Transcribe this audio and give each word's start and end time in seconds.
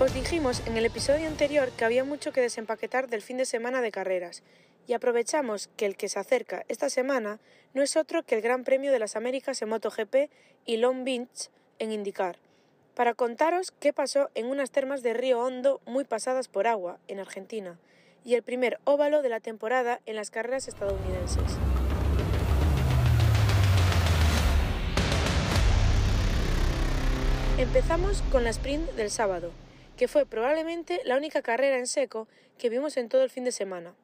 Os 0.00 0.14
dijimos 0.14 0.62
en 0.64 0.76
el 0.76 0.86
episodio 0.86 1.26
anterior 1.26 1.70
que 1.72 1.84
había 1.84 2.04
mucho 2.04 2.30
que 2.30 2.40
desempaquetar 2.40 3.08
del 3.08 3.20
fin 3.20 3.36
de 3.36 3.44
semana 3.44 3.80
de 3.80 3.90
carreras, 3.90 4.44
y 4.86 4.92
aprovechamos 4.92 5.70
que 5.76 5.86
el 5.86 5.96
que 5.96 6.08
se 6.08 6.20
acerca 6.20 6.64
esta 6.68 6.88
semana 6.88 7.40
no 7.74 7.82
es 7.82 7.96
otro 7.96 8.22
que 8.22 8.36
el 8.36 8.40
Gran 8.40 8.62
Premio 8.62 8.92
de 8.92 9.00
las 9.00 9.16
Américas 9.16 9.60
en 9.60 9.70
MotoGP 9.70 10.30
y 10.64 10.76
Long 10.76 11.02
Beach 11.02 11.50
en 11.80 11.90
IndyCar, 11.90 12.36
para 12.94 13.14
contaros 13.14 13.72
qué 13.72 13.92
pasó 13.92 14.30
en 14.36 14.46
unas 14.46 14.70
termas 14.70 15.02
de 15.02 15.14
Río 15.14 15.40
Hondo 15.40 15.80
muy 15.84 16.04
pasadas 16.04 16.46
por 16.46 16.68
agua, 16.68 17.00
en 17.08 17.18
Argentina, 17.18 17.76
y 18.24 18.34
el 18.34 18.44
primer 18.44 18.78
óvalo 18.84 19.20
de 19.20 19.30
la 19.30 19.40
temporada 19.40 20.00
en 20.06 20.14
las 20.14 20.30
carreras 20.30 20.68
estadounidenses. 20.68 21.58
Empezamos 27.58 28.22
con 28.30 28.44
la 28.44 28.50
sprint 28.50 28.92
del 28.92 29.10
sábado, 29.10 29.50
que 29.98 30.08
fue 30.08 30.24
probablemente 30.24 31.00
la 31.04 31.16
única 31.16 31.42
carrera 31.42 31.76
en 31.76 31.88
seco 31.88 32.28
que 32.56 32.70
vimos 32.70 32.96
en 32.96 33.08
todo 33.08 33.24
el 33.24 33.30
fin 33.30 33.42
de 33.42 33.50
semana. 33.50 33.94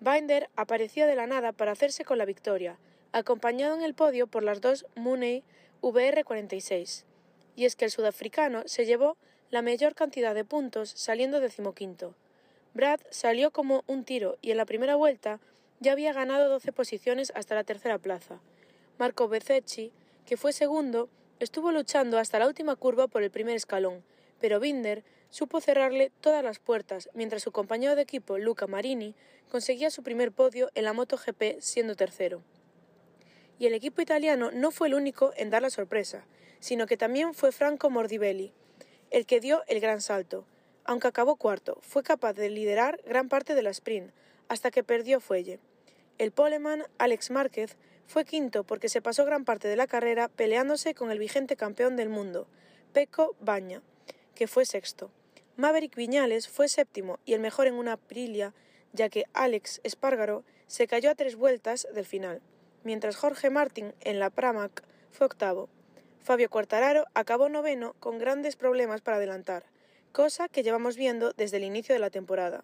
Binder 0.00 0.50
apareció 0.56 1.06
de 1.06 1.14
la 1.14 1.28
nada 1.28 1.52
para 1.52 1.70
hacerse 1.70 2.04
con 2.04 2.18
la 2.18 2.24
victoria, 2.24 2.76
acompañado 3.12 3.76
en 3.76 3.82
el 3.82 3.94
podio 3.94 4.26
por 4.26 4.42
las 4.42 4.60
dos 4.60 4.84
Mooney 4.96 5.44
VR46. 5.80 7.04
Y 7.54 7.66
es 7.66 7.76
que 7.76 7.84
el 7.84 7.92
sudafricano 7.92 8.64
se 8.66 8.84
llevó 8.84 9.16
la 9.50 9.62
mayor 9.62 9.94
cantidad 9.94 10.34
de 10.34 10.44
puntos 10.44 10.90
saliendo 10.90 11.38
decimoquinto. 11.38 12.14
Brad 12.74 13.00
salió 13.10 13.52
como 13.52 13.84
un 13.86 14.04
tiro 14.04 14.38
y 14.42 14.50
en 14.50 14.56
la 14.56 14.66
primera 14.66 14.96
vuelta 14.96 15.38
ya 15.78 15.92
había 15.92 16.12
ganado 16.12 16.48
12 16.48 16.72
posiciones 16.72 17.32
hasta 17.36 17.54
la 17.54 17.62
tercera 17.62 17.98
plaza. 17.98 18.40
Marco 18.98 19.28
Bezzecchi, 19.28 19.92
que 20.26 20.36
fue 20.36 20.52
segundo, 20.52 21.08
estuvo 21.38 21.70
luchando 21.70 22.18
hasta 22.18 22.40
la 22.40 22.48
última 22.48 22.74
curva 22.74 23.06
por 23.06 23.22
el 23.22 23.30
primer 23.30 23.54
escalón, 23.54 24.02
pero 24.40 24.60
Binder 24.60 25.04
supo 25.30 25.60
cerrarle 25.60 26.10
todas 26.20 26.42
las 26.42 26.58
puertas, 26.58 27.10
mientras 27.14 27.42
su 27.42 27.52
compañero 27.52 27.96
de 27.96 28.02
equipo, 28.02 28.38
Luca 28.38 28.66
Marini, 28.66 29.14
conseguía 29.50 29.90
su 29.90 30.02
primer 30.02 30.32
podio 30.32 30.70
en 30.74 30.84
la 30.84 30.92
MotoGP 30.92 31.60
siendo 31.60 31.96
tercero. 31.96 32.42
Y 33.58 33.66
el 33.66 33.74
equipo 33.74 34.00
italiano 34.00 34.50
no 34.52 34.70
fue 34.70 34.88
el 34.88 34.94
único 34.94 35.32
en 35.36 35.50
dar 35.50 35.62
la 35.62 35.70
sorpresa, 35.70 36.24
sino 36.60 36.86
que 36.86 36.96
también 36.96 37.34
fue 37.34 37.52
Franco 37.52 37.90
Mordivelli, 37.90 38.52
el 39.10 39.26
que 39.26 39.40
dio 39.40 39.62
el 39.66 39.80
gran 39.80 40.00
salto. 40.00 40.44
Aunque 40.84 41.08
acabó 41.08 41.36
cuarto, 41.36 41.78
fue 41.82 42.02
capaz 42.02 42.34
de 42.34 42.50
liderar 42.50 43.00
gran 43.04 43.28
parte 43.28 43.54
de 43.54 43.62
la 43.62 43.70
sprint, 43.70 44.12
hasta 44.48 44.70
que 44.70 44.84
perdió 44.84 45.20
fuelle. 45.20 45.58
El 46.18 46.32
poleman 46.32 46.84
Alex 46.98 47.30
Márquez 47.30 47.76
fue 48.06 48.24
quinto 48.24 48.64
porque 48.64 48.88
se 48.88 49.02
pasó 49.02 49.24
gran 49.24 49.44
parte 49.44 49.68
de 49.68 49.76
la 49.76 49.86
carrera 49.86 50.28
peleándose 50.28 50.94
con 50.94 51.10
el 51.10 51.18
vigente 51.18 51.56
campeón 51.56 51.96
del 51.96 52.08
mundo, 52.08 52.46
Pecco 52.92 53.36
Bagna, 53.40 53.82
que 54.38 54.46
fue 54.46 54.64
sexto. 54.64 55.10
Maverick 55.56 55.96
Viñales 55.96 56.46
fue 56.46 56.68
séptimo 56.68 57.18
y 57.24 57.32
el 57.32 57.40
mejor 57.40 57.66
en 57.66 57.74
una 57.74 57.94
Aprilia, 57.94 58.54
ya 58.92 59.08
que 59.08 59.24
Alex 59.32 59.80
Espargaro 59.82 60.44
se 60.68 60.86
cayó 60.86 61.10
a 61.10 61.16
tres 61.16 61.34
vueltas 61.34 61.88
del 61.92 62.06
final, 62.06 62.40
mientras 62.84 63.16
Jorge 63.16 63.50
Martín 63.50 63.94
en 64.00 64.20
la 64.20 64.30
Pramac 64.30 64.84
fue 65.10 65.26
octavo. 65.26 65.68
Fabio 66.20 66.48
Quartararo 66.50 67.06
acabó 67.14 67.48
noveno 67.48 67.96
con 67.98 68.18
grandes 68.18 68.54
problemas 68.54 69.00
para 69.00 69.16
adelantar, 69.16 69.64
cosa 70.12 70.48
que 70.48 70.62
llevamos 70.62 70.96
viendo 70.96 71.32
desde 71.32 71.56
el 71.56 71.64
inicio 71.64 71.92
de 71.92 71.98
la 71.98 72.10
temporada. 72.10 72.62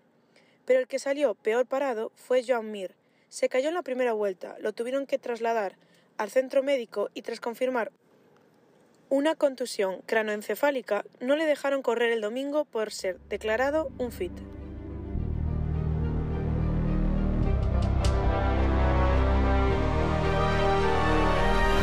Pero 0.66 0.78
el 0.78 0.86
que 0.86 1.00
salió 1.00 1.34
peor 1.34 1.66
parado 1.66 2.12
fue 2.14 2.44
Joan 2.46 2.70
Mir. 2.70 2.94
Se 3.30 3.48
cayó 3.48 3.66
en 3.66 3.74
la 3.74 3.82
primera 3.82 4.12
vuelta, 4.12 4.54
lo 4.60 4.72
tuvieron 4.72 5.06
que 5.06 5.18
trasladar 5.18 5.76
al 6.18 6.30
centro 6.30 6.62
médico 6.62 7.10
y 7.14 7.22
tras 7.22 7.40
confirmar 7.40 7.90
una 9.14 9.36
contusión 9.36 10.00
cranoencefálica 10.06 11.04
no 11.20 11.36
le 11.36 11.46
dejaron 11.46 11.82
correr 11.82 12.10
el 12.10 12.20
domingo 12.20 12.64
por 12.64 12.90
ser 12.90 13.20
declarado 13.28 13.92
un 13.96 14.10
fit. 14.10 14.32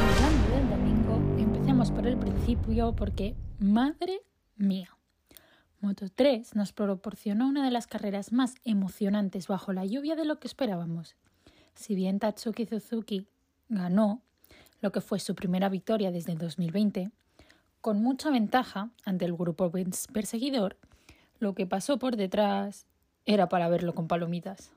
Hablando 0.09 0.55
del 0.57 0.69
domingo, 0.69 1.39
empecemos 1.39 1.89
por 1.91 2.05
el 2.05 2.17
principio 2.17 2.93
porque, 2.97 3.37
madre 3.59 4.19
mía, 4.57 4.97
Moto 5.79 6.07
3 6.13 6.53
nos 6.55 6.73
proporcionó 6.73 7.47
una 7.47 7.63
de 7.63 7.71
las 7.71 7.87
carreras 7.87 8.33
más 8.33 8.55
emocionantes 8.65 9.47
bajo 9.47 9.71
la 9.71 9.85
lluvia 9.85 10.17
de 10.17 10.25
lo 10.25 10.37
que 10.41 10.49
esperábamos. 10.49 11.15
Si 11.75 11.95
bien 11.95 12.19
Tatsuki 12.19 12.65
Suzuki 12.65 13.29
ganó, 13.69 14.21
lo 14.81 14.91
que 14.91 15.01
fue 15.01 15.19
su 15.19 15.35
primera 15.35 15.69
victoria 15.69 16.11
desde 16.11 16.33
el 16.33 16.39
2020, 16.39 17.11
con 17.79 18.01
mucha 18.01 18.29
ventaja 18.29 18.89
ante 19.05 19.25
el 19.25 19.33
grupo 19.33 19.71
perseguidor, 20.11 20.77
lo 21.39 21.53
que 21.53 21.65
pasó 21.65 21.97
por 21.97 22.17
detrás 22.17 22.85
era 23.25 23.47
para 23.47 23.69
verlo 23.69 23.93
con 23.95 24.07
palomitas. 24.07 24.71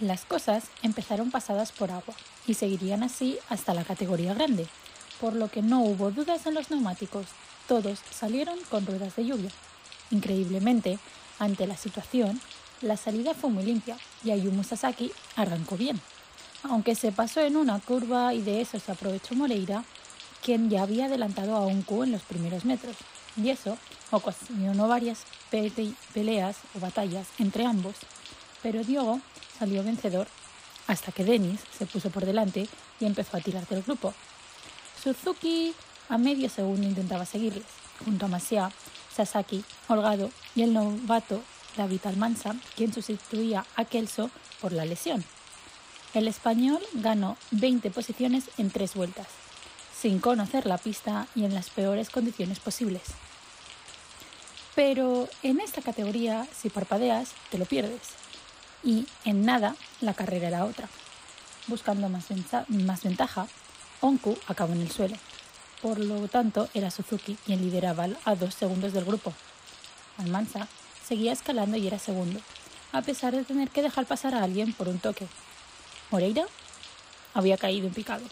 Las 0.00 0.24
cosas 0.24 0.70
empezaron 0.82 1.30
pasadas 1.30 1.72
por 1.72 1.90
agua 1.90 2.14
y 2.46 2.54
seguirían 2.54 3.02
así 3.02 3.38
hasta 3.48 3.74
la 3.74 3.84
categoría 3.84 4.32
grande, 4.32 4.66
por 5.20 5.34
lo 5.34 5.48
que 5.48 5.60
no 5.60 5.82
hubo 5.82 6.10
dudas 6.10 6.46
en 6.46 6.54
los 6.54 6.70
neumáticos, 6.70 7.26
todos 7.66 7.98
salieron 8.10 8.58
con 8.70 8.86
ruedas 8.86 9.16
de 9.16 9.26
lluvia. 9.26 9.50
Increíblemente, 10.10 10.98
ante 11.38 11.66
la 11.66 11.76
situación, 11.76 12.40
la 12.80 12.96
salida 12.96 13.34
fue 13.34 13.50
muy 13.50 13.64
limpia 13.64 13.98
y 14.24 14.30
Ayumu 14.30 14.64
Sasaki 14.64 15.12
arrancó 15.36 15.76
bien, 15.76 16.00
aunque 16.62 16.94
se 16.94 17.12
pasó 17.12 17.40
en 17.40 17.56
una 17.56 17.78
curva 17.80 18.34
y 18.34 18.42
de 18.42 18.60
eso 18.60 18.78
se 18.78 18.92
aprovechó 18.92 19.34
Moreira, 19.34 19.84
quien 20.42 20.70
ya 20.70 20.82
había 20.82 21.06
adelantado 21.06 21.56
a 21.56 21.66
Unku 21.66 22.02
en 22.04 22.12
los 22.12 22.22
primeros 22.22 22.64
metros, 22.64 22.96
y 23.36 23.50
eso 23.50 23.76
ocasionó 24.10 24.88
varias 24.88 25.24
peleas 25.50 26.56
o 26.74 26.80
batallas 26.80 27.26
entre 27.38 27.64
ambos, 27.66 27.94
pero 28.62 28.82
Diogo 28.84 29.20
salió 29.58 29.82
vencedor 29.84 30.26
hasta 30.86 31.12
que 31.12 31.24
Denis 31.24 31.60
se 31.76 31.86
puso 31.86 32.10
por 32.10 32.24
delante 32.24 32.68
y 32.98 33.04
empezó 33.04 33.36
a 33.36 33.40
tirar 33.40 33.66
del 33.68 33.82
grupo. 33.82 34.14
Suzuki 35.02 35.74
a 36.08 36.18
medio 36.18 36.48
segundo 36.48 36.86
intentaba 36.86 37.26
seguirles, 37.26 37.64
junto 38.04 38.26
a 38.26 38.28
Masia, 38.28 38.72
Sasaki, 39.14 39.64
Holgado 39.88 40.30
y 40.54 40.62
el 40.62 40.72
novato 40.72 41.42
David 41.78 42.00
Almanza, 42.06 42.56
quien 42.76 42.92
sustituía 42.92 43.64
a 43.76 43.84
Kelso 43.84 44.30
por 44.60 44.72
la 44.72 44.84
lesión. 44.84 45.24
El 46.12 46.26
español 46.26 46.82
ganó 46.92 47.36
20 47.52 47.90
posiciones 47.92 48.50
en 48.58 48.70
tres 48.70 48.94
vueltas, 48.94 49.28
sin 49.96 50.18
conocer 50.18 50.66
la 50.66 50.76
pista 50.76 51.28
y 51.36 51.44
en 51.44 51.54
las 51.54 51.70
peores 51.70 52.10
condiciones 52.10 52.58
posibles. 52.58 53.02
Pero 54.74 55.28
en 55.44 55.60
esta 55.60 55.80
categoría, 55.80 56.46
si 56.56 56.68
parpadeas, 56.68 57.30
te 57.50 57.58
lo 57.58 57.64
pierdes. 57.64 58.00
Y 58.82 59.06
en 59.24 59.44
nada, 59.44 59.76
la 60.00 60.14
carrera 60.14 60.48
era 60.48 60.64
otra. 60.64 60.88
Buscando 61.68 62.08
más, 62.08 62.28
ventaja, 63.04 63.46
Onku 64.00 64.36
acabó 64.48 64.72
en 64.72 64.80
el 64.80 64.90
suelo. 64.90 65.16
Por 65.80 66.00
lo 66.00 66.26
tanto, 66.26 66.68
era 66.74 66.90
Suzuki 66.90 67.36
quien 67.46 67.60
lideraba 67.60 68.08
a 68.24 68.34
dos 68.34 68.54
segundos 68.54 68.92
del 68.92 69.04
grupo. 69.04 69.32
Almanza 70.16 70.66
seguía 71.08 71.32
escalando 71.32 71.78
y 71.78 71.86
era 71.86 71.98
segundo, 71.98 72.38
a 72.92 73.00
pesar 73.00 73.34
de 73.34 73.44
tener 73.44 73.70
que 73.70 73.82
dejar 73.82 74.04
pasar 74.04 74.34
a 74.34 74.42
alguien 74.42 74.74
por 74.74 74.88
un 74.88 74.98
toque. 74.98 75.26
Moreira 76.10 76.44
había 77.32 77.56
caído 77.56 77.86
en 77.86 77.94
picado. 77.94 78.24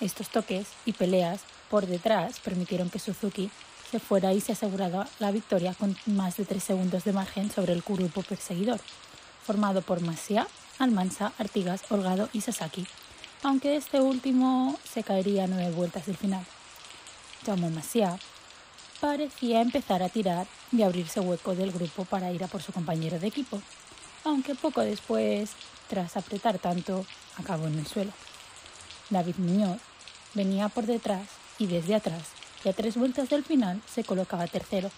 Estos 0.00 0.30
toques 0.30 0.68
y 0.86 0.92
peleas 0.92 1.42
por 1.68 1.86
detrás 1.86 2.40
permitieron 2.40 2.88
que 2.88 2.98
Suzuki 2.98 3.50
se 3.90 3.98
fuera 3.98 4.32
y 4.32 4.40
se 4.40 4.52
asegurara 4.52 5.08
la 5.18 5.30
victoria 5.30 5.74
con 5.74 5.96
más 6.06 6.36
de 6.36 6.44
tres 6.44 6.64
segundos 6.64 7.04
de 7.04 7.12
margen 7.12 7.50
sobre 7.50 7.72
el 7.74 7.82
grupo 7.82 8.22
perseguidor, 8.22 8.80
formado 9.44 9.82
por 9.82 10.00
Masia, 10.00 10.46
Almanza, 10.78 11.32
Artigas, 11.38 11.82
Holgado 11.90 12.28
y 12.32 12.40
Sasaki, 12.40 12.86
aunque 13.42 13.76
este 13.76 14.00
último 14.00 14.78
se 14.90 15.02
caería 15.02 15.46
nueve 15.46 15.70
vueltas 15.72 16.06
del 16.06 16.16
final. 16.16 16.44
Tomo 17.44 17.70
Masia 17.70 18.18
parecía 19.00 19.60
empezar 19.60 20.02
a 20.02 20.08
tirar 20.08 20.46
y 20.72 20.82
abrirse 20.82 21.20
hueco 21.20 21.54
del 21.54 21.72
grupo 21.72 22.04
para 22.04 22.32
ir 22.32 22.42
a 22.42 22.48
por 22.48 22.62
su 22.62 22.72
compañero 22.72 23.18
de 23.18 23.28
equipo, 23.28 23.60
aunque 24.24 24.54
poco 24.54 24.80
después, 24.80 25.52
tras 25.88 26.16
apretar 26.16 26.58
tanto, 26.58 27.06
acabó 27.36 27.66
en 27.66 27.78
el 27.78 27.86
suelo. 27.86 28.12
David 29.10 29.36
Muñoz 29.38 29.80
venía 30.34 30.68
por 30.68 30.86
detrás 30.86 31.26
y 31.58 31.66
desde 31.66 31.94
atrás, 31.94 32.22
y 32.64 32.68
a 32.68 32.72
tres 32.72 32.96
vueltas 32.96 33.28
del 33.28 33.44
final 33.44 33.80
se 33.86 34.04
colocaba 34.04 34.46
tercero. 34.46 34.90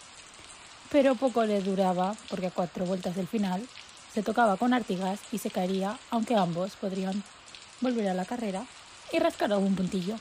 Pero 0.91 1.14
poco 1.14 1.44
le 1.44 1.61
duraba 1.61 2.17
porque 2.29 2.47
a 2.49 2.50
cuatro 2.50 2.85
vueltas 2.85 3.14
del 3.14 3.29
final 3.29 3.67
se 4.12 4.23
tocaba 4.23 4.56
con 4.56 4.75
Artigas 4.75 5.20
y 5.31 5.38
se 5.38 5.50
caería, 5.50 5.99
aunque 6.11 6.35
ambos 6.35 6.73
podrían 6.76 7.23
volver 7.81 8.08
a 8.08 8.14
la 8.14 8.25
carrera 8.25 8.64
y 9.12 9.19
rascar 9.19 9.52
algún 9.52 9.76
puntillo. 9.76 10.17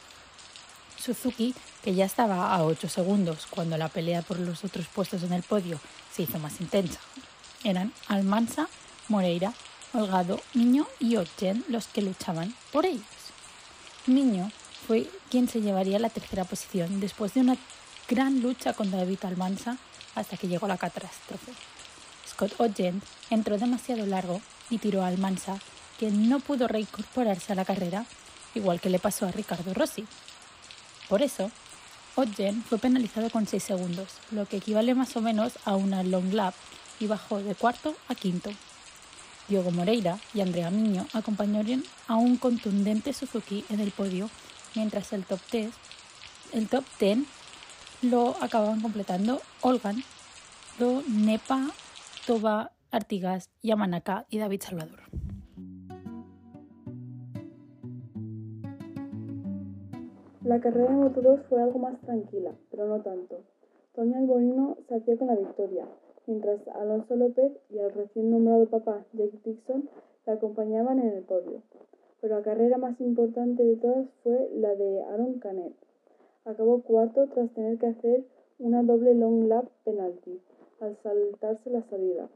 Suzuki, 1.02 1.56
que 1.84 1.96
ya 1.96 2.06
estaba 2.06 2.54
a 2.54 2.64
8 2.64 2.90
segundos 2.90 3.48
cuando 3.50 3.78
la 3.78 3.90
pelea 3.90 4.22
por 4.22 4.40
los 4.40 4.64
otros 4.64 4.88
puestos 4.88 5.24
en 5.24 5.34
el 5.34 5.44
podio 5.44 5.80
se 6.14 6.24
hizo 6.24 6.40
más 6.40 6.60
intensa. 6.62 7.00
Eran 7.64 7.94
Almanza, 8.08 8.68
Moreira, 9.08 9.54
Holgado, 9.94 10.40
Miño 10.54 10.88
y 11.00 11.16
Ochen 11.16 11.66
los 11.68 11.88
que 11.88 12.02
luchaban 12.02 12.54
por 12.72 12.86
ellos. 12.86 13.04
Miño 14.06 14.52
fue 14.88 15.10
quien 15.30 15.48
se 15.48 15.62
llevaría 15.62 16.00
la 16.00 16.10
tercera 16.10 16.46
posición 16.46 17.00
después 17.00 17.34
de 17.34 17.42
una 17.42 17.58
gran 18.08 18.42
lucha 18.42 18.74
contra 18.74 19.00
David 19.00 19.20
Almanza 19.24 19.78
hasta 20.16 20.38
que 20.38 20.48
llegó 20.48 20.68
la 20.68 20.78
catástrofe. 20.78 21.54
Scott 22.28 22.54
Ogden 22.60 23.02
entró 23.30 23.58
demasiado 23.58 24.06
largo 24.06 24.42
y 24.70 24.78
tiró 24.78 25.04
a 25.04 25.08
Almanza, 25.08 25.58
quien 25.98 26.30
no 26.30 26.40
pudo 26.40 26.68
reincorporarse 26.68 27.54
a 27.54 27.56
la 27.56 27.66
carrera, 27.66 28.06
igual 28.56 28.80
que 28.80 28.90
le 28.90 29.00
pasó 29.00 29.28
a 29.28 29.32
Ricardo 29.32 29.74
Rossi. 29.74 30.06
Por 31.10 31.24
eso, 31.24 31.52
Ogden 32.16 32.64
fue 32.64 32.78
penalizado 32.78 33.32
con 33.32 33.48
6 33.48 33.64
segundos, 33.64 34.10
lo 34.30 34.46
que 34.46 34.58
equivale 34.58 34.94
más 34.94 35.16
o 35.18 35.22
menos 35.22 35.58
a 35.66 35.76
una 35.76 36.04
long 36.04 36.32
lap, 36.34 36.54
y 37.00 37.08
bajó 37.08 37.42
de 37.42 37.56
cuarto 37.56 37.96
a 38.08 38.16
quinto. 38.16 38.52
Diogo 39.48 39.72
Moreira 39.72 40.20
y 40.36 40.42
Andrea 40.42 40.70
Miño 40.70 41.08
acompañaron 41.14 41.84
a 42.08 42.16
un 42.16 42.38
contundente 42.38 43.14
Suzuki 43.14 43.66
en 43.70 43.80
el 43.80 43.90
podio, 43.90 44.30
mientras 44.76 45.12
el 45.12 45.26
top 45.26 45.40
10, 45.52 45.72
el 46.54 46.68
top 46.68 46.86
10 47.00 47.20
lo 48.04 48.38
acababan 48.42 48.82
completando 48.82 49.42
Olgan, 49.62 50.04
Do, 50.78 51.04
Nepa, 51.08 51.72
Toba, 52.28 52.72
Artigas, 52.92 53.50
Yamanaka 53.64 54.26
y 54.30 54.38
David 54.38 54.62
Salvador. 54.62 55.02
La 60.50 60.60
carrera 60.60 60.90
de 60.90 60.96
Moto 60.96 61.22
2 61.22 61.42
fue 61.48 61.62
algo 61.62 61.78
más 61.78 62.02
tranquila, 62.02 62.56
pero 62.72 62.88
no 62.88 63.04
tanto. 63.04 63.42
Tony 63.94 64.16
Alborino 64.16 64.78
se 64.88 64.96
hacía 64.96 65.16
con 65.16 65.28
la 65.28 65.36
victoria, 65.36 65.86
mientras 66.26 66.68
Alonso 66.70 67.16
López 67.16 67.52
y 67.70 67.78
el 67.78 67.92
recién 67.92 68.32
nombrado 68.32 68.66
papá 68.66 69.06
Jake 69.14 69.38
Dixon 69.46 69.88
le 70.26 70.34
acompañaban 70.34 70.98
en 71.02 71.10
el 71.10 71.22
podio. 71.22 71.62
Pero 72.20 72.38
la 72.38 72.42
carrera 72.42 72.80
más 72.80 73.00
importante 73.00 73.64
de 73.64 73.76
todas 73.76 74.08
fue 74.24 74.50
la 74.56 74.74
de 74.74 75.04
Aaron 75.04 75.38
Canet. 75.38 75.76
Acabó 76.46 76.82
cuarto 76.82 77.28
tras 77.28 77.52
tener 77.52 77.78
que 77.78 77.86
hacer 77.86 78.26
una 78.58 78.82
doble 78.82 79.14
long 79.14 79.48
lap 79.48 79.70
penalty 79.86 80.42
al 80.80 80.98
saltarse 81.04 81.70
la 81.70 81.84
salida, 81.84 82.28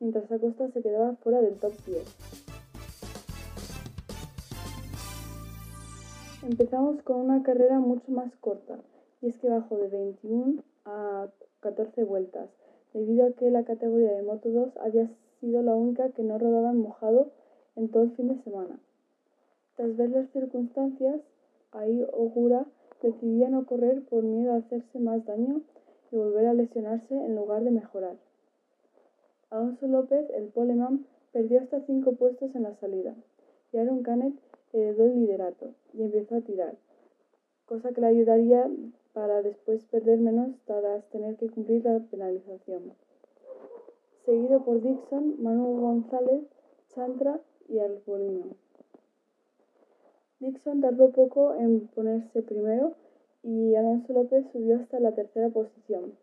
mientras 0.00 0.32
Acosta 0.32 0.70
se 0.70 0.80
quedaba 0.80 1.16
fuera 1.16 1.42
del 1.42 1.58
top 1.58 1.74
10. 1.84 2.51
Empezamos 6.42 7.00
con 7.02 7.20
una 7.20 7.44
carrera 7.44 7.78
mucho 7.78 8.10
más 8.10 8.34
corta, 8.40 8.80
y 9.20 9.28
es 9.28 9.38
que 9.38 9.48
bajó 9.48 9.76
de 9.76 9.86
21 9.86 10.64
a 10.84 11.28
14 11.60 12.02
vueltas, 12.02 12.50
debido 12.92 13.26
a 13.26 13.30
que 13.30 13.48
la 13.52 13.62
categoría 13.62 14.12
de 14.12 14.24
Moto 14.24 14.50
2 14.50 14.76
había 14.78 15.08
sido 15.40 15.62
la 15.62 15.76
única 15.76 16.10
que 16.10 16.24
no 16.24 16.38
rodaba 16.38 16.72
en 16.72 16.80
mojado 16.80 17.28
en 17.76 17.88
todo 17.90 18.02
el 18.02 18.10
fin 18.16 18.26
de 18.26 18.42
semana. 18.42 18.80
Tras 19.76 19.96
ver 19.96 20.10
las 20.10 20.30
circunstancias, 20.30 21.20
ahí 21.70 22.04
Ogura 22.12 22.66
decidía 23.00 23.48
no 23.48 23.64
correr 23.64 24.02
por 24.06 24.24
miedo 24.24 24.52
a 24.52 24.56
hacerse 24.56 24.98
más 24.98 25.24
daño 25.24 25.60
y 26.10 26.16
volver 26.16 26.46
a 26.46 26.54
lesionarse 26.54 27.14
en 27.14 27.36
lugar 27.36 27.62
de 27.62 27.70
mejorar. 27.70 28.16
Alonso 29.50 29.86
López, 29.86 30.28
el 30.30 30.48
poleman, 30.48 31.06
perdió 31.30 31.60
hasta 31.60 31.82
5 31.82 32.12
puestos 32.16 32.52
en 32.56 32.64
la 32.64 32.74
salida, 32.74 33.14
y 33.72 33.78
Aaron 33.78 34.02
Canet 34.02 34.34
heredó 34.72 35.04
el 35.04 35.16
liderato 35.16 35.74
y 35.92 36.02
empezó 36.02 36.36
a 36.36 36.40
tirar, 36.40 36.74
cosa 37.66 37.92
que 37.92 38.00
le 38.00 38.06
ayudaría 38.08 38.70
para 39.12 39.42
después 39.42 39.84
perder 39.84 40.18
menos 40.18 40.50
tras 40.64 41.04
tener 41.10 41.36
que 41.36 41.50
cumplir 41.50 41.84
la 41.84 41.98
penalización. 42.00 42.94
Seguido 44.24 44.64
por 44.64 44.80
Dixon, 44.80 45.42
Manuel 45.42 45.80
González, 45.80 46.44
Chantra 46.94 47.40
y 47.68 47.78
Arbolino. 47.78 48.56
Dixon 50.40 50.80
tardó 50.80 51.10
poco 51.10 51.54
en 51.54 51.88
ponerse 51.88 52.42
primero 52.42 52.94
y 53.42 53.74
Alonso 53.74 54.12
López 54.12 54.46
subió 54.52 54.76
hasta 54.76 55.00
la 55.00 55.12
tercera 55.12 55.50
posición. 55.50 56.14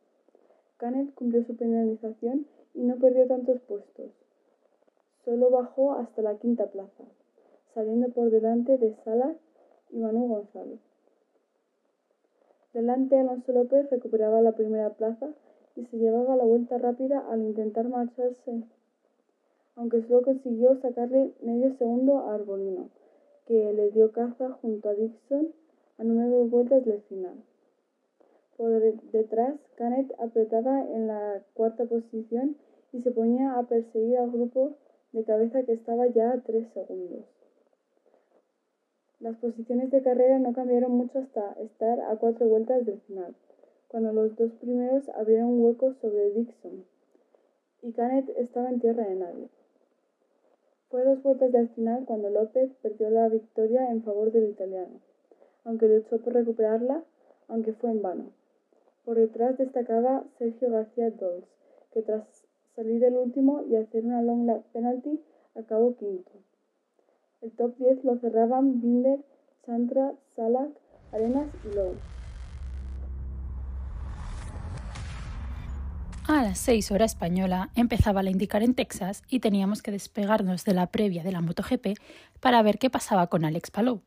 Canet 0.77 1.13
cumplió 1.13 1.43
su 1.45 1.55
penalización 1.55 2.47
y 2.73 2.81
no 2.83 2.95
perdió 2.95 3.27
tantos 3.27 3.59
puestos. 3.61 4.11
Solo 5.25 5.49
bajó 5.49 5.93
hasta 5.93 6.21
la 6.21 6.37
quinta 6.37 6.67
plaza 6.67 7.03
saliendo 7.79 8.09
por 8.09 8.29
delante 8.29 8.77
de 8.77 8.93
Salas 9.05 9.37
y 9.89 9.99
Manu 9.99 10.27
González. 10.27 10.81
Delante 12.73 13.17
Alonso 13.17 13.53
López 13.53 13.89
recuperaba 13.89 14.41
la 14.41 14.51
primera 14.51 14.89
plaza 14.89 15.29
y 15.77 15.85
se 15.85 15.97
llevaba 15.97 16.35
la 16.35 16.43
vuelta 16.43 16.77
rápida 16.77 17.19
al 17.31 17.41
intentar 17.41 17.87
marcharse, 17.87 18.63
aunque 19.77 20.01
solo 20.01 20.23
consiguió 20.23 20.75
sacarle 20.81 21.31
medio 21.41 21.73
segundo 21.77 22.17
a 22.17 22.35
Arbolino, 22.35 22.89
que 23.45 23.71
le 23.71 23.91
dio 23.91 24.11
caza 24.11 24.51
junto 24.61 24.89
a 24.89 24.93
Dixon 24.93 25.47
a 25.99 26.03
nueve 26.03 26.49
vueltas 26.49 26.83
del 26.83 26.99
final. 27.03 27.35
Por 28.57 28.71
detrás, 29.13 29.55
Canet 29.75 30.13
apretaba 30.19 30.83
en 30.83 31.07
la 31.07 31.41
cuarta 31.53 31.85
posición 31.85 32.57
y 32.91 33.01
se 33.03 33.11
ponía 33.11 33.57
a 33.57 33.63
perseguir 33.63 34.17
al 34.17 34.31
grupo 34.31 34.73
de 35.13 35.23
cabeza 35.23 35.63
que 35.63 35.71
estaba 35.71 36.07
ya 36.07 36.33
a 36.33 36.41
tres 36.41 36.67
segundos. 36.73 37.38
Las 39.19 39.35
posiciones 39.35 39.91
de 39.91 40.01
carrera 40.01 40.39
no 40.39 40.53
cambiaron 40.53 40.91
mucho 40.91 41.19
hasta 41.19 41.51
estar 41.59 41.99
a 41.99 42.15
cuatro 42.15 42.47
vueltas 42.47 42.85
del 42.85 43.01
final, 43.01 43.35
cuando 43.89 44.13
los 44.13 44.33
dos 44.37 44.53
primeros 44.61 45.09
abrieron 45.09 45.59
hueco 45.59 45.93
sobre 45.95 46.31
Dixon, 46.31 46.85
y 47.81 47.91
Canet 47.91 48.29
estaba 48.37 48.69
en 48.69 48.79
tierra 48.79 49.05
de 49.05 49.15
nadie. 49.15 49.49
Fue 50.89 51.03
dos 51.03 51.21
vueltas 51.21 51.51
del 51.51 51.67
final 51.69 52.05
cuando 52.05 52.29
López 52.29 52.71
perdió 52.81 53.09
la 53.09 53.27
victoria 53.27 53.91
en 53.91 54.03
favor 54.03 54.31
del 54.31 54.49
italiano, 54.49 55.01
aunque 55.65 55.89
luchó 55.89 56.19
por 56.19 56.33
recuperarla, 56.33 57.03
aunque 57.49 57.73
fue 57.73 57.91
en 57.91 58.01
vano. 58.01 58.31
Por 59.03 59.17
detrás 59.17 59.57
destacaba 59.57 60.23
Sergio 60.37 60.71
García 60.71 61.11
Dols, 61.11 61.45
que 61.91 62.03
tras 62.03 62.23
salir 62.73 63.03
el 63.03 63.17
último 63.17 63.63
y 63.69 63.75
hacer 63.75 64.05
una 64.05 64.21
long 64.21 64.49
penalty 64.71 65.19
acabó 65.55 65.95
quinto. 65.95 66.31
El 67.41 67.51
top 67.51 67.73
10 67.77 68.03
lo 68.03 68.17
cerraban 68.17 68.81
Binder, 68.81 69.19
Santra, 69.65 70.11
Salak, 70.35 70.71
Arenas 71.13 71.47
y 71.63 71.73
Lowe. 71.73 71.95
A 76.27 76.43
las 76.43 76.59
6 76.59 76.91
horas 76.91 77.13
española 77.13 77.69
empezaba 77.75 78.23
la 78.23 78.29
indicar 78.29 78.61
en 78.61 78.75
Texas 78.75 79.23
y 79.29 79.39
teníamos 79.39 79.81
que 79.81 79.91
despegarnos 79.91 80.65
de 80.65 80.73
la 80.73 80.87
previa 80.87 81.23
de 81.23 81.31
la 81.31 81.39
MotoGP 81.39 81.97
para 82.41 82.61
ver 82.61 82.77
qué 82.77 82.89
pasaba 82.89 83.27
con 83.27 83.45
Alex 83.45 83.71
Palou. 83.71 84.01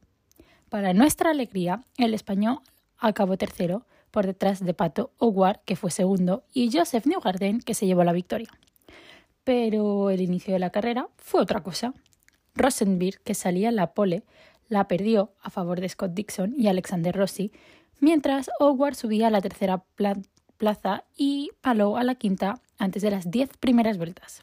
Para 0.69 0.93
nuestra 0.93 1.31
alegría, 1.31 1.85
el 1.97 2.13
español 2.13 2.59
acabó 2.99 3.39
tercero 3.39 3.87
por 4.11 4.27
detrás 4.27 4.63
de 4.63 4.75
Pato 4.75 5.11
O'Ward, 5.17 5.61
que 5.65 5.75
fue 5.75 5.91
segundo, 5.91 6.45
y 6.53 6.71
Joseph 6.71 7.07
Newgarden, 7.07 7.61
que 7.61 7.73
se 7.73 7.87
llevó 7.87 8.05
la 8.05 8.13
victoria. 8.13 8.49
Pero 9.43 10.11
el 10.11 10.21
inicio 10.21 10.53
de 10.53 10.61
la 10.61 10.71
carrera 10.71 11.09
fue 11.17 11.41
otra 11.41 11.63
cosa. 11.63 11.95
Rosenberg, 12.55 13.21
que 13.23 13.35
salía 13.35 13.69
en 13.69 13.77
la 13.77 13.95
pole, 13.95 14.25
la 14.69 14.89
perdió 14.89 15.33
a 15.43 15.51
favor 15.51 15.81
de 15.81 15.89
Scott 15.89 16.15
Dixon 16.15 16.55
y 16.57 16.69
Alexander 16.69 17.15
Rossi, 17.15 17.53
mientras 18.01 18.51
Howard 18.59 18.95
subía 18.95 19.29
a 19.29 19.31
la 19.31 19.41
tercera 19.41 19.85
plaza 20.57 21.05
y 21.17 21.51
Palou 21.61 21.97
a 21.97 22.05
la 22.05 22.15
quinta 22.15 22.61
antes 22.79 23.03
de 23.03 23.11
las 23.11 23.31
diez 23.31 23.51
primeras 23.59 23.99
vueltas. 23.99 24.41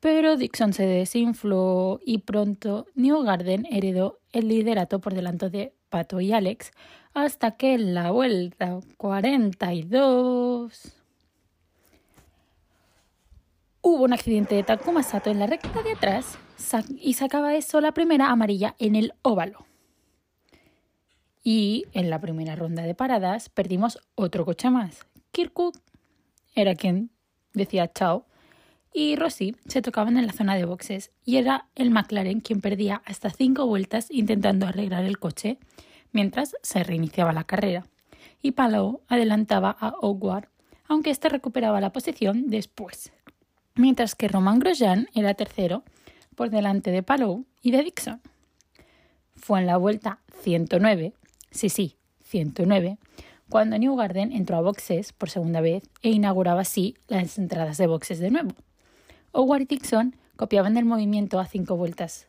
Pero 0.00 0.36
Dixon 0.36 0.72
se 0.72 0.86
desinfló 0.86 2.00
y 2.04 2.18
pronto 2.18 2.86
Newgarden 2.94 3.66
heredó 3.66 4.18
el 4.32 4.48
liderato 4.48 5.00
por 5.00 5.14
delante 5.14 5.50
de 5.50 5.74
Pato 5.90 6.20
y 6.20 6.32
Alex 6.32 6.72
hasta 7.12 7.56
que 7.56 7.74
en 7.74 7.94
la 7.94 8.10
vuelta 8.10 8.80
42 8.96 10.99
hubo 13.82 14.04
un 14.04 14.12
accidente 14.12 14.54
de 14.54 14.62
Takuma 14.62 15.02
Sato 15.02 15.30
en 15.30 15.38
la 15.38 15.46
recta 15.46 15.82
de 15.82 15.92
atrás 15.92 16.38
y 16.96 17.14
sacaba 17.14 17.54
eso 17.54 17.80
la 17.80 17.92
primera 17.92 18.30
amarilla 18.30 18.74
en 18.78 18.96
el 18.96 19.14
óvalo. 19.22 19.66
Y 21.42 21.86
en 21.92 22.10
la 22.10 22.20
primera 22.20 22.54
ronda 22.54 22.82
de 22.82 22.94
paradas 22.94 23.48
perdimos 23.48 23.98
otro 24.14 24.44
coche 24.44 24.68
más. 24.70 25.06
Kirkuk 25.32 25.76
era 26.54 26.74
quien 26.74 27.10
decía 27.54 27.90
chao 27.92 28.26
y 28.92 29.16
Rossi 29.16 29.56
se 29.66 29.82
tocaban 29.82 30.18
en 30.18 30.26
la 30.26 30.32
zona 30.32 30.56
de 30.56 30.64
boxes 30.64 31.12
y 31.24 31.36
era 31.36 31.68
el 31.74 31.90
McLaren 31.90 32.40
quien 32.40 32.60
perdía 32.60 33.02
hasta 33.06 33.30
cinco 33.30 33.66
vueltas 33.66 34.10
intentando 34.10 34.66
arreglar 34.66 35.04
el 35.04 35.18
coche 35.18 35.58
mientras 36.12 36.56
se 36.62 36.84
reiniciaba 36.84 37.32
la 37.32 37.44
carrera. 37.44 37.86
Y 38.42 38.52
Palou 38.52 39.02
adelantaba 39.06 39.76
a 39.78 39.94
Howard, 40.00 40.48
aunque 40.88 41.10
éste 41.10 41.28
recuperaba 41.28 41.80
la 41.80 41.92
posición 41.92 42.50
después 42.50 43.12
mientras 43.80 44.14
que 44.14 44.28
Romain 44.28 44.58
Grosjean 44.58 45.08
era 45.14 45.34
tercero 45.34 45.82
por 46.36 46.50
delante 46.50 46.90
de 46.90 47.02
Palou 47.02 47.46
y 47.62 47.70
de 47.70 47.82
Dixon. 47.82 48.20
Fue 49.34 49.60
en 49.60 49.66
la 49.66 49.78
vuelta 49.78 50.20
109, 50.42 51.14
sí, 51.50 51.70
sí, 51.70 51.96
109, 52.24 52.98
cuando 53.48 53.78
Newgarden 53.78 54.32
entró 54.32 54.56
a 54.56 54.60
boxes 54.60 55.12
por 55.12 55.30
segunda 55.30 55.60
vez 55.60 55.82
e 56.02 56.10
inauguraba 56.10 56.60
así 56.60 56.94
las 57.08 57.38
entradas 57.38 57.78
de 57.78 57.86
boxes 57.86 58.20
de 58.20 58.30
nuevo. 58.30 58.50
Howard 59.32 59.62
y 59.62 59.64
Dixon 59.64 60.14
copiaban 60.36 60.76
el 60.76 60.84
movimiento 60.84 61.40
a 61.40 61.46
cinco 61.46 61.76
vueltas 61.76 62.28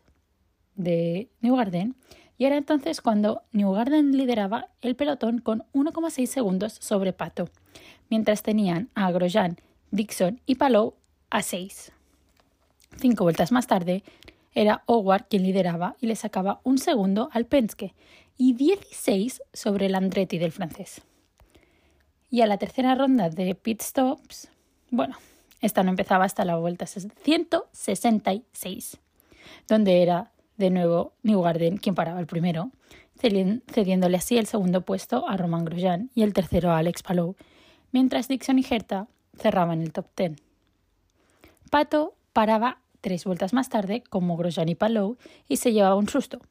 de 0.75 1.29
Newgarden 1.41 1.95
y 2.37 2.45
era 2.45 2.57
entonces 2.57 3.01
cuando 3.01 3.43
Newgarden 3.51 4.17
lideraba 4.17 4.69
el 4.81 4.95
pelotón 4.95 5.39
con 5.39 5.63
1,6 5.73 6.25
segundos 6.25 6.73
sobre 6.73 7.13
Pato, 7.13 7.49
mientras 8.09 8.41
tenían 8.41 8.89
a 8.95 9.11
Grosjean, 9.11 9.57
Dixon 9.91 10.41
y 10.45 10.55
Palou 10.55 10.95
a 11.31 11.41
6. 11.41 11.91
Cinco 12.99 13.23
vueltas 13.23 13.51
más 13.51 13.65
tarde, 13.65 14.03
era 14.53 14.83
Howard 14.85 15.25
quien 15.29 15.43
lideraba 15.43 15.95
y 15.99 16.07
le 16.07 16.15
sacaba 16.15 16.61
un 16.63 16.77
segundo 16.77 17.29
al 17.31 17.45
Penske 17.45 17.93
y 18.37 18.53
16 18.53 19.41
sobre 19.53 19.87
el 19.87 19.95
Andretti 19.95 20.37
del 20.37 20.51
francés. 20.51 21.01
Y 22.29 22.41
a 22.41 22.47
la 22.47 22.57
tercera 22.57 22.95
ronda 22.95 23.29
de 23.29 23.55
pit 23.55 23.81
stops, 23.81 24.49
bueno, 24.89 25.15
esta 25.61 25.83
no 25.83 25.89
empezaba 25.89 26.25
hasta 26.25 26.43
la 26.45 26.57
vuelta 26.57 26.85
166, 26.85 28.99
donde 29.67 30.01
era 30.01 30.31
de 30.57 30.69
nuevo 30.69 31.13
Newgarden 31.23 31.77
quien 31.77 31.95
paraba 31.95 32.19
el 32.19 32.27
primero, 32.27 32.71
cediéndole 33.17 34.17
así 34.17 34.37
el 34.37 34.47
segundo 34.47 34.81
puesto 34.81 35.27
a 35.27 35.37
Roman 35.37 35.65
Grosjean 35.65 36.09
y 36.13 36.23
el 36.23 36.33
tercero 36.33 36.71
a 36.71 36.79
Alex 36.79 37.03
Palou, 37.03 37.35
mientras 37.91 38.27
Dixon 38.27 38.59
y 38.59 38.65
Herta 38.69 39.07
cerraban 39.37 39.81
el 39.81 39.93
top 39.93 40.07
10. 40.17 40.50
Pato 41.71 42.17
paraba 42.33 42.81
tres 42.99 43.23
vueltas 43.23 43.53
más 43.53 43.69
tarde 43.69 44.03
como 44.09 44.35
Grosjean 44.35 44.67
y 44.67 44.75
Palou 44.75 45.17
y 45.47 45.55
se 45.55 45.71
llevaba 45.71 45.95
un 45.95 46.09
susto. 46.09 46.41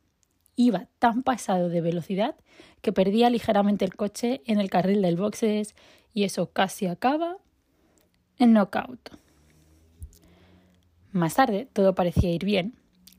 Iba 0.57 0.89
tan 0.99 1.23
pasado 1.23 1.69
de 1.69 1.83
velocidad 1.83 2.37
que 2.81 2.95
perdía 2.95 3.29
ligeramente 3.29 3.85
el 3.85 3.95
coche 3.95 4.41
en 4.47 4.59
el 4.61 4.71
carril 4.71 5.03
del 5.03 5.19
boxes 5.19 5.75
y 6.15 6.25
eso 6.25 6.51
casi 6.53 6.87
acaba 6.87 7.37
en 8.39 8.55
knockout. 8.55 9.11
Más 11.13 11.35
tarde 11.35 11.69
todo 11.71 11.95
parecía 11.95 12.33
ir 12.33 12.47
bien, 12.47 12.79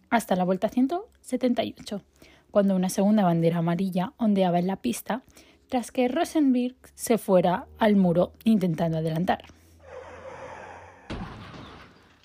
hasta 0.09 0.35
la 0.35 0.43
vuelta 0.43 0.69
178, 0.69 2.01
cuando 2.49 2.75
una 2.75 2.89
segunda 2.89 3.23
bandera 3.25 3.59
amarilla 3.59 4.13
ondeaba 4.17 4.57
en 4.57 4.65
la 4.65 4.77
pista 4.77 5.21
tras 5.69 5.91
que 5.91 6.07
Rosenberg 6.07 6.75
se 6.95 7.19
fuera 7.19 7.67
al 7.77 7.95
muro 7.95 8.33
intentando 8.43 8.97
adelantar. 8.97 9.60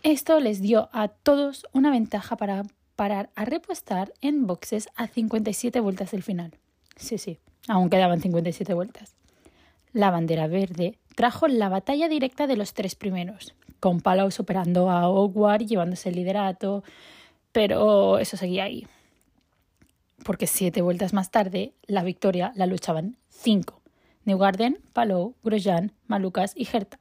Esto 0.07 0.39
les 0.39 0.63
dio 0.63 0.89
a 0.93 1.09
todos 1.09 1.67
una 1.73 1.91
ventaja 1.91 2.37
para 2.37 2.63
parar 2.95 3.31
a 3.35 3.45
repostar 3.45 4.15
en 4.21 4.47
boxes 4.47 4.89
a 4.95 5.09
57 5.09 5.81
vueltas 5.81 6.13
del 6.13 6.23
final. 6.23 6.53
Sí, 6.95 7.19
sí, 7.19 7.41
aún 7.67 7.91
quedaban 7.91 8.21
57 8.21 8.73
vueltas. 8.73 9.17
La 9.93 10.13
bandera 10.13 10.47
verde 10.47 10.97
trajo 11.17 11.49
la 11.49 11.69
batalla 11.69 12.09
directa 12.09 12.47
de 12.47 12.57
los 12.57 12.73
tres 12.73 12.95
primeros, 12.95 13.57
con 13.81 14.01
Palau 14.01 14.31
superando 14.31 14.91
a 14.91 15.09
Hogwarts 15.09 15.67
llevándose 15.67 16.11
el 16.11 16.15
liderato, 16.15 16.85
pero 17.51 18.19
eso 18.19 18.37
seguía 18.37 18.63
ahí. 18.63 18.87
Porque 20.23 20.47
siete 20.47 20.83
vueltas 20.83 21.15
más 21.15 21.33
tarde, 21.33 21.73
la 21.89 22.05
victoria 22.05 22.53
la 22.55 22.67
luchaban 22.67 23.17
cinco. 23.29 23.83
Newgarden, 24.25 24.79
Palou, 24.93 25.35
Grosjean, 25.43 25.91
Malucas 26.07 26.53
y 26.55 26.69
Herta. 26.73 27.01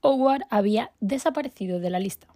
Howard 0.00 0.42
había 0.50 0.92
desaparecido 1.00 1.80
de 1.80 1.90
la 1.90 1.98
lista. 1.98 2.28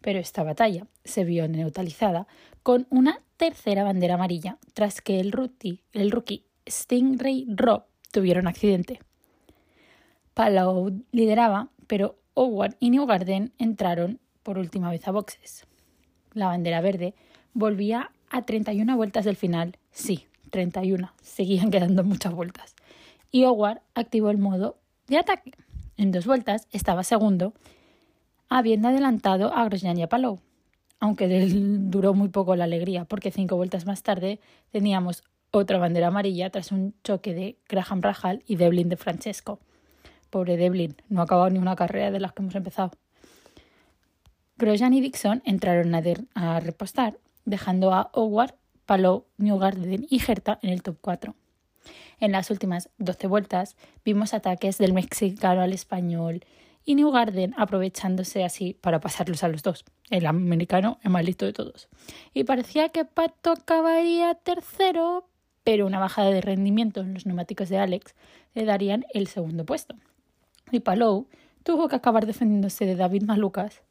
Pero 0.00 0.18
esta 0.18 0.42
batalla 0.42 0.86
se 1.04 1.24
vio 1.24 1.48
neutralizada 1.48 2.26
con 2.62 2.86
una 2.90 3.20
tercera 3.36 3.84
bandera 3.84 4.14
amarilla 4.14 4.58
tras 4.74 5.00
que 5.00 5.20
el 5.20 5.32
rookie, 5.32 5.82
el 5.92 6.10
rookie 6.10 6.44
Stingray 6.68 7.46
Rob 7.48 7.84
tuviera 8.12 8.40
un 8.40 8.46
accidente. 8.46 9.00
Palau 10.34 11.02
lideraba, 11.12 11.70
pero 11.86 12.18
Howard 12.34 12.76
y 12.80 12.90
Newgarden 12.90 13.52
entraron 13.58 14.20
por 14.42 14.58
última 14.58 14.90
vez 14.90 15.06
a 15.06 15.10
boxes. 15.10 15.66
La 16.32 16.46
bandera 16.46 16.80
verde 16.80 17.14
volvía 17.52 18.12
a 18.30 18.42
31 18.42 18.96
vueltas 18.96 19.24
del 19.24 19.36
final. 19.36 19.76
Sí, 19.90 20.26
31. 20.50 21.12
Seguían 21.20 21.70
quedando 21.70 22.04
muchas 22.04 22.32
vueltas. 22.32 22.74
Y 23.30 23.44
Howard 23.44 23.80
activó 23.94 24.30
el 24.30 24.38
modo 24.38 24.78
de 25.08 25.18
ataque. 25.18 25.52
En 26.00 26.12
dos 26.12 26.24
vueltas 26.24 26.66
estaba 26.72 27.04
segundo, 27.04 27.52
habiendo 28.48 28.88
adelantado 28.88 29.54
a 29.54 29.66
Grosjean 29.66 29.98
y 29.98 30.02
a 30.02 30.08
Palou, 30.08 30.40
aunque 30.98 31.28
duró 31.52 32.14
muy 32.14 32.30
poco 32.30 32.56
la 32.56 32.64
alegría, 32.64 33.04
porque 33.04 33.30
cinco 33.30 33.56
vueltas 33.56 33.84
más 33.84 34.02
tarde 34.02 34.40
teníamos 34.70 35.24
otra 35.50 35.76
bandera 35.76 36.06
amarilla 36.06 36.48
tras 36.48 36.72
un 36.72 36.94
choque 37.04 37.34
de 37.34 37.58
Graham 37.68 38.00
Rahal 38.00 38.42
y 38.46 38.56
Devlin 38.56 38.88
de 38.88 38.96
Francesco. 38.96 39.60
Pobre 40.30 40.56
Devlin, 40.56 40.96
no 41.10 41.20
ha 41.20 41.24
acabado 41.24 41.50
ni 41.50 41.58
una 41.58 41.76
carrera 41.76 42.10
de 42.10 42.20
las 42.20 42.32
que 42.32 42.40
hemos 42.40 42.54
empezado. 42.54 42.92
Grosjean 44.56 44.94
y 44.94 45.02
Dixon 45.02 45.42
entraron 45.44 45.94
a, 45.94 46.60
repostar, 46.60 47.18
dejando 47.44 47.92
a 47.92 48.10
Howard, 48.14 48.54
Palou, 48.86 49.26
Newgarden 49.36 50.06
y 50.08 50.18
Herta 50.26 50.58
en 50.62 50.70
el 50.70 50.82
top 50.82 50.96
4. 51.02 51.34
En 52.20 52.32
las 52.32 52.50
últimas 52.50 52.90
12 52.98 53.26
vueltas 53.26 53.76
vimos 54.04 54.34
ataques 54.34 54.76
del 54.76 54.92
mexicano 54.92 55.62
al 55.62 55.72
español 55.72 56.44
y 56.84 56.94
Newgarden 56.94 57.54
aprovechándose 57.56 58.44
así 58.44 58.74
para 58.74 59.00
pasarlos 59.00 59.42
a 59.42 59.48
los 59.48 59.62
dos. 59.62 59.84
El 60.10 60.26
americano, 60.26 60.98
el 61.02 61.10
más 61.10 61.24
listo 61.24 61.46
de 61.46 61.52
todos. 61.52 61.88
Y 62.34 62.44
parecía 62.44 62.90
que 62.90 63.04
Pato 63.04 63.52
acabaría 63.52 64.34
tercero, 64.34 65.28
pero 65.64 65.86
una 65.86 65.98
bajada 65.98 66.30
de 66.30 66.40
rendimiento 66.40 67.00
en 67.00 67.14
los 67.14 67.26
neumáticos 67.26 67.68
de 67.68 67.78
Alex 67.78 68.14
le 68.54 68.64
darían 68.64 69.06
el 69.14 69.26
segundo 69.26 69.64
puesto. 69.64 69.94
Y 70.70 70.80
Palou 70.80 71.28
tuvo 71.62 71.88
que 71.88 71.96
acabar 71.96 72.26
defendiéndose 72.26 72.86
de 72.86 72.96
David 72.96 73.22
Malucas, 73.22 73.82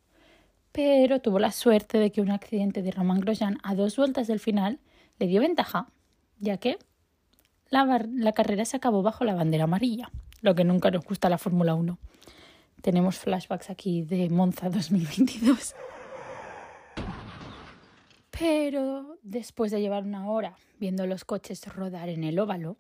pero 0.72 1.20
tuvo 1.20 1.40
la 1.40 1.52
suerte 1.52 1.98
de 1.98 2.12
que 2.12 2.22
un 2.22 2.32
accidente 2.32 2.82
de 2.82 2.92
Roman 2.92 3.22
Grosjean 3.22 3.58
a 3.64 3.76
dos 3.76 3.98
vueltas 3.98 4.28
del 4.28 4.40
final 4.40 4.80
le 5.18 5.28
dio 5.28 5.42
ventaja, 5.42 5.88
ya 6.40 6.58
que 6.58 6.78
la, 7.70 8.32
carrera 8.34 8.66
se 8.66 8.78
acabó 8.78 9.04
bajo 9.04 9.24
la 9.24 9.36
bandera 9.36 9.66
amarilla, 9.66 10.12
lo 10.42 10.56
que 10.56 10.64
nunca 10.64 10.92
nos 10.92 11.06
gusta 11.06 11.30
la 11.30 11.38
Fórmula 11.38 11.76
1. 11.76 11.98
Tenemos 12.82 13.18
flashbacks 13.18 13.70
aquí 13.70 14.04
de 14.04 14.30
Monza 14.30 14.70
2022. 14.70 15.76
Pero 18.32 19.18
después 19.22 19.72
de 19.72 19.82
llevar 19.82 20.04
una 20.04 20.30
hora 20.30 20.56
viendo 20.80 21.06
los 21.06 21.26
coches 21.26 21.66
rodar 21.68 22.10
en 22.10 22.24
el 22.24 22.40
óvalo, 22.40 22.78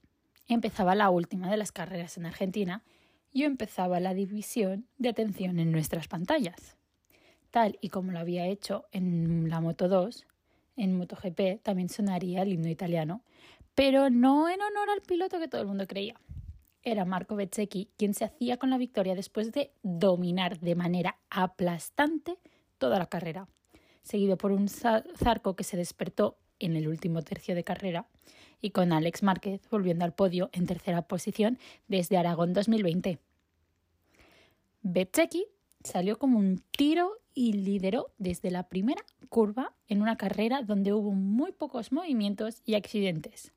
empezaba 0.47 0.95
la 0.95 1.09
última 1.09 1.51
de 1.51 1.57
las 1.57 1.71
carreras 1.71 2.17
en 2.17 2.25
Argentina 2.25 2.83
y 3.31 3.43
empezaba 3.43 3.99
la 3.99 4.13
división 4.13 4.87
de 4.97 5.09
atención 5.09 5.59
en 5.59 5.71
nuestras 5.71 6.07
pantallas. 6.07 6.77
Tal 7.51 7.77
y 7.81 7.89
como 7.89 8.11
lo 8.11 8.19
había 8.19 8.47
hecho 8.47 8.85
en 8.91 9.49
la 9.49 9.59
Moto 9.59 9.87
2, 9.87 10.25
en 10.77 10.97
MotoGP 10.97 11.61
también 11.61 11.89
sonaría 11.89 12.41
el 12.41 12.53
himno 12.53 12.69
italiano, 12.69 13.21
pero 13.79 14.09
no 14.09 14.49
en 14.49 14.61
honor 14.61 14.89
al 14.89 14.99
piloto 14.99 15.39
que 15.39 15.47
todo 15.47 15.61
el 15.61 15.67
mundo 15.67 15.87
creía. 15.87 16.19
Era 16.83 17.05
Marco 17.05 17.37
Bezzecchi 17.37 17.87
quien 17.95 18.13
se 18.13 18.25
hacía 18.25 18.57
con 18.57 18.69
la 18.69 18.77
victoria 18.77 19.15
después 19.15 19.53
de 19.53 19.71
dominar 19.83 20.59
de 20.59 20.75
manera 20.75 21.17
aplastante 21.29 22.35
toda 22.77 22.99
la 22.99 23.05
carrera, 23.05 23.47
seguido 24.03 24.37
por 24.37 24.51
un 24.51 24.67
Zarco 24.67 25.55
que 25.55 25.63
se 25.63 25.77
despertó 25.77 26.35
en 26.59 26.75
el 26.75 26.89
último 26.89 27.21
tercio 27.21 27.55
de 27.55 27.63
carrera 27.63 28.05
y 28.59 28.71
con 28.71 28.91
Alex 28.91 29.23
Márquez 29.23 29.61
volviendo 29.71 30.03
al 30.03 30.13
podio 30.13 30.49
en 30.51 30.65
tercera 30.65 31.03
posición 31.03 31.57
desde 31.87 32.17
Aragón 32.17 32.51
2020. 32.51 33.17
Bezzecchi 34.81 35.45
salió 35.85 36.19
como 36.19 36.37
un 36.37 36.61
tiro 36.71 37.13
y 37.33 37.53
lideró 37.53 38.11
desde 38.17 38.51
la 38.51 38.63
primera 38.63 39.05
curva 39.29 39.73
en 39.87 40.01
una 40.01 40.17
carrera 40.17 40.63
donde 40.63 40.91
hubo 40.91 41.13
muy 41.13 41.53
pocos 41.53 41.93
movimientos 41.93 42.61
y 42.65 42.75
accidentes 42.75 43.53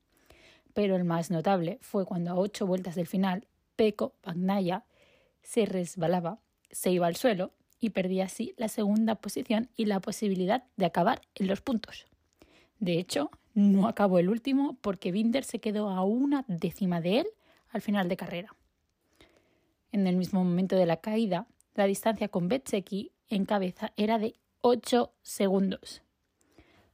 pero 0.73 0.95
el 0.95 1.03
más 1.03 1.31
notable 1.31 1.77
fue 1.81 2.05
cuando 2.05 2.31
a 2.31 2.35
ocho 2.35 2.65
vueltas 2.65 2.95
del 2.95 3.07
final, 3.07 3.47
Peco 3.75 4.13
Bagnaya 4.23 4.85
se 5.41 5.65
resbalaba, 5.65 6.39
se 6.71 6.91
iba 6.91 7.07
al 7.07 7.15
suelo 7.15 7.51
y 7.79 7.89
perdía 7.89 8.25
así 8.25 8.53
la 8.57 8.69
segunda 8.69 9.15
posición 9.15 9.69
y 9.75 9.85
la 9.85 9.99
posibilidad 9.99 10.63
de 10.77 10.85
acabar 10.85 11.21
en 11.35 11.47
los 11.47 11.61
puntos. 11.61 12.05
De 12.79 12.97
hecho, 12.97 13.29
no 13.53 13.87
acabó 13.87 14.19
el 14.19 14.29
último 14.29 14.77
porque 14.81 15.11
Binder 15.11 15.43
se 15.43 15.59
quedó 15.59 15.89
a 15.89 16.03
una 16.03 16.45
décima 16.47 17.01
de 17.01 17.19
él 17.19 17.27
al 17.69 17.81
final 17.81 18.09
de 18.09 18.17
carrera. 18.17 18.55
En 19.91 20.07
el 20.07 20.15
mismo 20.15 20.43
momento 20.43 20.75
de 20.75 20.85
la 20.85 20.97
caída, 20.97 21.47
la 21.75 21.85
distancia 21.85 22.29
con 22.29 22.47
Betseki 22.47 23.11
en 23.29 23.45
cabeza 23.45 23.93
era 23.97 24.17
de 24.17 24.35
8 24.61 25.11
segundos. 25.21 26.01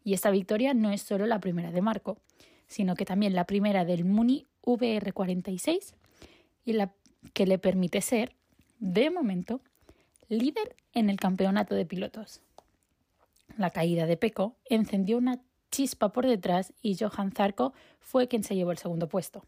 Y 0.04 0.14
esta 0.14 0.32
victoria 0.32 0.74
no 0.74 0.92
es 0.92 1.02
solo 1.02 1.28
la 1.28 1.40
primera 1.40 1.72
de 1.72 1.82
Marco, 1.82 2.18
sino 2.70 2.96
que 2.96 3.04
también 3.04 3.36
la 3.36 3.44
primera 3.44 3.84
del 3.84 4.06
Muni 4.06 4.48
VR46 4.64 5.94
y 6.64 6.74
la 6.74 6.94
que 7.34 7.46
le 7.46 7.58
permite 7.58 8.00
ser, 8.00 8.36
de 8.80 9.10
momento, 9.10 9.60
líder 10.30 10.76
en 10.94 11.10
el 11.10 11.18
campeonato 11.18 11.76
de 11.76 11.86
pilotos. 11.86 12.42
La 13.58 13.72
caída 13.72 14.06
de 14.06 14.16
Peco 14.16 14.56
encendió 14.70 15.18
una 15.18 15.42
chispa 15.72 16.14
por 16.14 16.26
detrás 16.26 16.74
y 16.82 16.96
Johan 16.96 17.32
Zarco 17.32 17.74
fue 18.00 18.28
quien 18.28 18.44
se 18.44 18.56
llevó 18.56 18.72
el 18.72 18.78
segundo 18.78 19.10
puesto. 19.10 19.44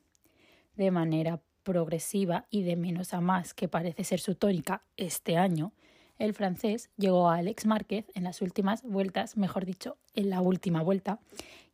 De 0.75 0.91
manera 0.91 1.39
progresiva 1.63 2.45
y 2.49 2.63
de 2.63 2.75
menos 2.75 3.13
a 3.13 3.21
más 3.21 3.53
que 3.53 3.67
parece 3.67 4.03
ser 4.03 4.19
su 4.19 4.35
tónica 4.35 4.81
este 4.97 5.37
año, 5.37 5.71
el 6.17 6.33
francés 6.33 6.89
llegó 6.97 7.29
a 7.29 7.37
Alex 7.37 7.65
Márquez 7.65 8.05
en 8.13 8.23
las 8.23 8.41
últimas 8.41 8.83
vueltas, 8.83 9.37
mejor 9.37 9.65
dicho, 9.65 9.97
en 10.15 10.29
la 10.29 10.41
última 10.41 10.83
vuelta, 10.83 11.19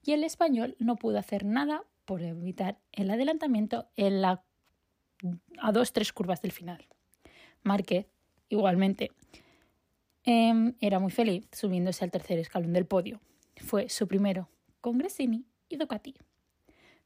y 0.07 0.13
el 0.13 0.23
español 0.23 0.77
no 0.79 0.95
pudo 0.95 1.19
hacer 1.19 1.43
nada 1.43 1.83
por 2.05 2.23
evitar 2.23 2.79
el 2.93 3.11
adelantamiento 3.11 3.89
en 3.97 4.21
la, 4.21 4.41
a 5.59 5.71
dos, 5.73 5.91
tres 5.91 6.13
curvas 6.13 6.41
del 6.41 6.53
final. 6.53 6.87
Márquez, 7.61 8.07
igualmente, 8.47 9.11
em, 10.23 10.75
era 10.79 10.99
muy 10.99 11.11
feliz 11.11 11.45
subiéndose 11.51 12.05
al 12.05 12.11
tercer 12.11 12.39
escalón 12.39 12.71
del 12.71 12.85
podio. 12.85 13.19
Fue 13.57 13.89
su 13.89 14.07
primero 14.07 14.47
con 14.79 14.97
Gresini 14.97 15.43
y 15.67 15.75
Ducati. 15.75 16.15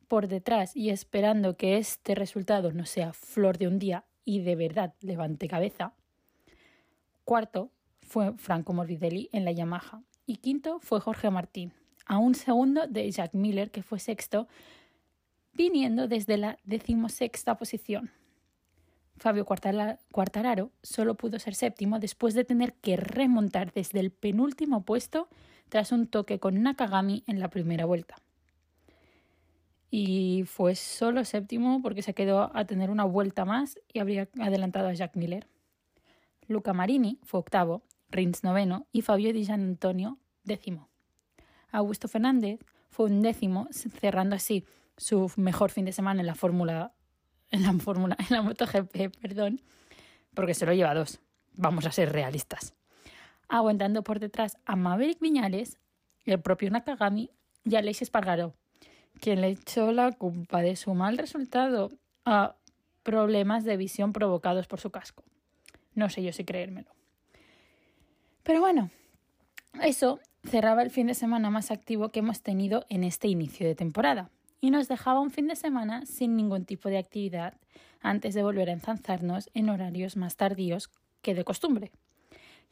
Por 0.08 0.28
detrás 0.28 0.76
y 0.76 0.92
esperando 0.92 1.58
que 1.58 1.78
este 1.78 2.14
resultado 2.14 2.72
no 2.72 2.86
sea 2.86 3.14
flor 3.14 3.58
de 3.58 3.68
un 3.68 3.80
día 3.80 4.06
y 4.26 4.42
de 4.42 4.56
verdad 4.56 4.94
levante 5.02 5.48
cabeza. 5.48 5.96
Cuarto 7.26 7.72
fue 8.04 8.34
Franco 8.34 8.74
Morbidelli 8.74 9.28
en 9.32 9.44
la 9.44 9.54
Yamaha 9.54 10.04
y 10.28 10.36
quinto 10.36 10.80
fue 10.82 11.00
Jorge 11.00 11.32
Martín, 11.32 11.74
a 12.12 12.18
un 12.18 12.36
segundo 12.36 12.88
de 12.88 13.10
Jack 13.10 13.34
Miller 13.34 13.72
que 13.72 13.84
fue 13.84 13.98
sexto, 13.98 14.50
viniendo 15.54 16.10
desde 16.10 16.36
la 16.36 16.58
decimosexta 16.66 17.58
posición. 17.58 18.12
Fabio 19.16 19.46
Quartararo 19.46 20.72
solo 20.84 21.16
pudo 21.16 21.40
ser 21.40 21.56
séptimo 21.56 22.00
después 22.00 22.34
de 22.34 22.44
tener 22.44 22.74
que 22.74 22.98
remontar 22.98 23.72
desde 23.72 24.02
el 24.02 24.12
penúltimo 24.12 24.84
puesto 24.84 25.30
tras 25.70 25.94
un 25.94 26.06
toque 26.06 26.38
con 26.38 26.62
Nakagami 26.62 27.24
en 27.28 27.40
la 27.40 27.50
primera 27.50 27.86
vuelta. 27.86 28.18
Y 29.90 30.44
fue 30.48 30.76
solo 30.76 31.24
séptimo 31.24 31.82
porque 31.82 32.02
se 32.02 32.14
quedó 32.14 32.52
a 32.54 32.66
tener 32.66 32.90
una 32.90 33.06
vuelta 33.06 33.46
más 33.46 33.80
y 33.94 34.00
habría 34.00 34.28
adelantado 34.42 34.90
a 34.90 34.94
Jack 34.94 35.16
Miller. 35.16 35.48
Luca 36.50 36.74
Marini 36.74 37.20
fue 37.24 37.40
octavo, 37.40 37.84
Rins 38.10 38.44
noveno 38.44 38.86
y 38.92 39.02
Fabio 39.02 39.32
Di 39.32 39.50
Antonio 39.50 40.18
décimo. 40.44 40.91
Augusto 41.72 42.08
Fernández 42.08 42.60
fue 42.90 43.06
un 43.08 43.22
décimo, 43.22 43.68
cerrando 43.72 44.36
así 44.36 44.66
su 44.98 45.32
mejor 45.38 45.72
fin 45.72 45.86
de 45.86 45.92
semana 45.92 46.22
en 46.22 46.28
la 46.28 46.36
Fórmula, 46.36 46.94
en 47.50 47.64
la 47.64 47.74
Fórmula, 47.74 48.18
en 48.20 48.28
la 48.30 48.42
MotoGP, 48.42 49.18
perdón, 49.22 49.62
porque 50.34 50.54
se 50.54 50.66
lo 50.66 50.74
lleva 50.74 50.94
dos. 50.94 51.20
Vamos 51.54 51.86
a 51.86 51.92
ser 51.92 52.12
realistas. 52.12 52.74
Aguantando 53.48 54.04
por 54.04 54.20
detrás 54.20 54.58
a 54.66 54.76
Maverick 54.76 55.20
Viñales, 55.20 55.78
el 56.26 56.40
propio 56.40 56.70
Nakagami 56.72 57.32
y 57.66 57.76
Alexis 57.76 58.04
Espargaró, 58.04 58.54
quien 59.20 59.42
le 59.42 59.50
echó 59.50 59.92
la 59.92 60.12
culpa 60.12 60.62
de 60.62 60.76
su 60.76 60.94
mal 60.94 61.18
resultado 61.18 61.92
a 62.26 62.56
problemas 63.04 63.64
de 63.64 63.78
visión 63.78 64.14
provocados 64.14 64.68
por 64.68 64.80
su 64.80 64.92
casco. 64.92 65.24
No 65.94 66.10
sé 66.10 66.24
yo 66.24 66.32
si 66.32 66.46
creérmelo. 66.46 66.92
Pero 68.44 68.62
bueno, 68.62 68.90
eso 69.82 70.20
cerraba 70.44 70.84
el 70.84 70.90
fin 70.90 71.08
de 71.08 71.14
semana 71.14 71.50
más 71.50 71.72
activo 71.72 72.10
que 72.10 72.20
hemos 72.20 72.42
tenido 72.42 72.86
en 72.90 73.04
este 73.04 73.28
inicio 73.28 73.68
de 73.68 73.76
temporada 73.76 74.30
y 74.60 74.72
nos 74.72 74.88
dejaba 74.88 75.20
un 75.20 75.32
fin 75.32 75.48
de 75.48 75.56
semana 75.56 76.06
sin 76.06 76.36
ningún 76.36 76.66
tipo 76.66 76.90
de 76.90 76.98
actividad 76.98 77.56
antes 78.02 78.34
de 78.34 78.44
volver 78.44 78.70
a 78.70 78.74
enzanzarnos 78.74 79.50
en 79.54 79.70
horarios 79.70 80.18
más 80.18 80.36
tardíos 80.36 80.90
que 81.22 81.36
de 81.36 81.44
costumbre. 81.44 81.92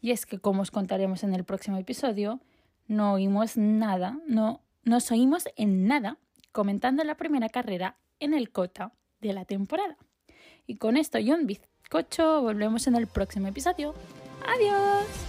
Y 0.01 0.11
es 0.11 0.25
que, 0.25 0.39
como 0.39 0.61
os 0.61 0.71
contaremos 0.71 1.23
en 1.23 1.33
el 1.33 1.43
próximo 1.43 1.77
episodio, 1.77 2.39
no 2.87 3.13
oímos 3.13 3.57
nada, 3.57 4.19
no 4.27 4.61
nos 4.83 5.11
oímos 5.11 5.47
en 5.55 5.87
nada 5.87 6.17
comentando 6.51 7.03
la 7.03 7.15
primera 7.15 7.49
carrera 7.49 7.97
en 8.19 8.33
el 8.33 8.51
Cota 8.51 8.93
de 9.21 9.33
la 9.33 9.45
temporada. 9.45 9.97
Y 10.65 10.77
con 10.77 10.97
esto 10.97 11.19
y 11.19 11.31
un 11.31 11.45
bizcocho 11.45 12.41
volvemos 12.41 12.87
en 12.87 12.95
el 12.95 13.07
próximo 13.07 13.47
episodio. 13.47 13.93
¡Adiós! 14.47 15.28